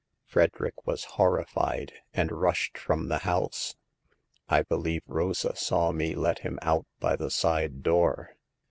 [0.25, 3.75] Frederick was horrified, and rushed from the house.
[4.49, 8.31] I believe Rosa saw me let him out by the side door.